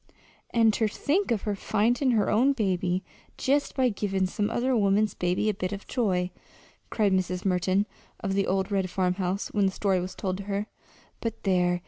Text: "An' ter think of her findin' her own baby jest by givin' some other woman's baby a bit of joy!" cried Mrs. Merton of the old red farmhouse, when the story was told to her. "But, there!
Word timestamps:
"An' 0.49 0.71
ter 0.71 0.87
think 0.87 1.29
of 1.29 1.43
her 1.43 1.55
findin' 1.55 2.09
her 2.15 2.27
own 2.27 2.53
baby 2.53 3.03
jest 3.37 3.75
by 3.75 3.89
givin' 3.89 4.25
some 4.25 4.49
other 4.49 4.75
woman's 4.75 5.13
baby 5.13 5.47
a 5.47 5.53
bit 5.53 5.71
of 5.71 5.85
joy!" 5.85 6.31
cried 6.89 7.13
Mrs. 7.13 7.45
Merton 7.45 7.85
of 8.19 8.33
the 8.33 8.47
old 8.47 8.71
red 8.71 8.89
farmhouse, 8.89 9.49
when 9.49 9.67
the 9.67 9.71
story 9.71 9.99
was 9.99 10.15
told 10.15 10.37
to 10.37 10.45
her. 10.45 10.65
"But, 11.19 11.43
there! 11.43 11.79